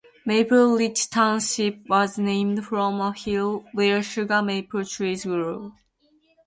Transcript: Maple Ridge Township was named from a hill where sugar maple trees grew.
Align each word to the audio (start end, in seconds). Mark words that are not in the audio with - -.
Maple 0.25 0.75
Ridge 0.77 1.11
Township 1.11 1.87
was 1.87 2.17
named 2.17 2.65
from 2.65 2.99
a 2.99 3.13
hill 3.13 3.65
where 3.71 4.01
sugar 4.01 4.41
maple 4.41 4.83
trees 4.83 5.25
grew. 5.25 5.73